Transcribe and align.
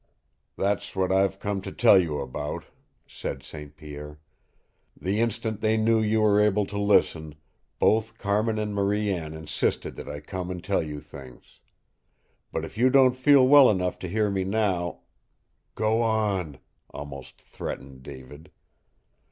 "That's 0.57 0.95
what 0.95 1.11
I've 1.11 1.37
come 1.37 1.61
to 1.61 1.71
tell 1.71 2.01
you 2.01 2.21
about," 2.21 2.65
said 3.05 3.43
St. 3.43 3.77
Pierre. 3.77 4.19
"The 4.99 5.19
instant 5.19 5.61
they 5.61 5.77
knew 5.77 6.01
you 6.01 6.21
were 6.21 6.41
able 6.41 6.65
to 6.65 6.79
listen, 6.79 7.35
both 7.77 8.17
Carmin 8.17 8.57
and 8.57 8.73
Marie 8.73 9.11
Anne 9.11 9.35
insisted 9.35 9.95
that 9.97 10.09
I 10.09 10.19
come 10.19 10.49
and 10.49 10.63
tell 10.63 10.81
you 10.81 11.01
things. 11.01 11.59
But 12.51 12.65
if 12.65 12.79
you 12.79 12.89
don't 12.89 13.15
feel 13.15 13.47
well 13.47 13.69
enough 13.69 13.99
to 13.99 14.07
hear 14.09 14.31
me 14.31 14.43
now" 14.43 15.01
"Go 15.75 16.01
on!" 16.01 16.57
almost 16.89 17.39
threatened 17.39 18.01
David. 18.01 18.49